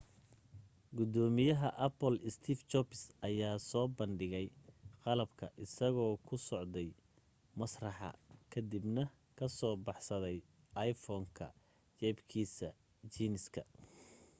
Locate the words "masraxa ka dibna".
7.59-9.03